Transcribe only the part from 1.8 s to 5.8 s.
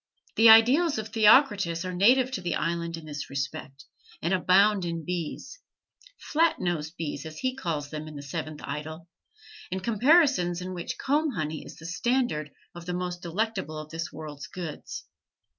are native to the island in this respect, and abound in bees